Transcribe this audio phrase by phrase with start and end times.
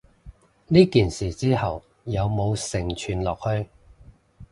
[0.65, 3.69] 呢件事之後有無承傳落去？